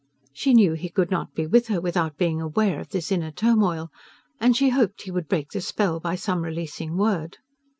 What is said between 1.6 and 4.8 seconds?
her without being aware of this inner turmoil, and she